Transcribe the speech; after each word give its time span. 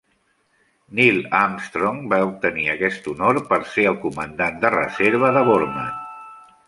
Neil 0.99 1.19
Armstrong 1.41 1.99
va 2.13 2.19
obtenir 2.29 2.65
aquest 2.75 3.09
honor 3.13 3.41
per 3.51 3.59
ser 3.75 3.85
el 3.91 4.01
comandant 4.07 4.59
de 4.65 4.73
reserva 4.77 5.31
de 5.37 5.45
Borman. 5.51 5.97